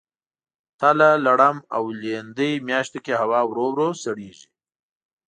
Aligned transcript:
تله، 0.79 1.09
لړم 1.25 1.57
او 1.75 1.83
لیندۍ 2.01 2.53
میاشتو 2.67 2.99
کې 3.05 3.13
هوا 3.21 3.39
ورو 3.49 3.65
ورو 3.73 3.89
سړیږي. 4.03 4.47